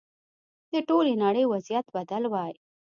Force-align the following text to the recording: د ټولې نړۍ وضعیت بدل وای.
د 0.71 0.73
ټولې 0.87 1.13
نړۍ 1.23 1.43
وضعیت 1.53 1.85
بدل 1.95 2.23
وای. 2.29 2.53